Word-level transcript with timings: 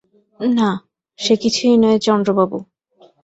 না, 0.39 0.69
সে 1.19 1.33
কিছুই 1.43 1.75
নয় 1.77 1.99
চন্দ্রবাবু! 2.05 2.57